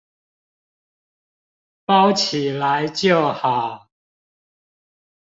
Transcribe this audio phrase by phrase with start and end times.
[1.85, 3.91] 包起來就好